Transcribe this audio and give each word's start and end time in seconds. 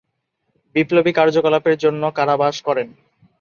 বিপ্লবী 0.75 1.11
কার্যকলাপের 1.13 1.75
জন্য 1.77 2.03
কারাবাস 2.11 2.55
করেন। 2.61 2.87